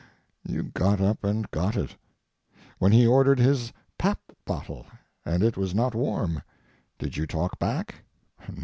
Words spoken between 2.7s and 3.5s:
When he ordered